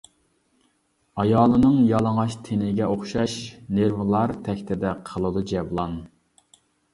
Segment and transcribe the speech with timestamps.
[1.23, 3.35] ئايالنىڭ يالىڭاچ تېنىگە ئوخشاش
[3.81, 5.97] نېرۋىلار تەكتىدە قىلىدۇ جەۋلان.